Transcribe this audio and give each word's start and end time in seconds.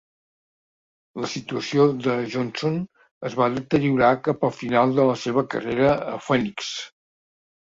La 1.25 1.27
situació 1.33 1.85
de 2.07 2.15
Johnson 2.35 2.79
es 3.29 3.35
va 3.43 3.49
deteriorar 3.59 4.11
cap 4.29 4.49
al 4.49 4.55
final 4.63 4.95
de 5.01 5.07
la 5.11 5.19
seva 5.27 5.45
carrera 5.53 5.93
a 6.15 6.17
Phoenix. 6.31 6.73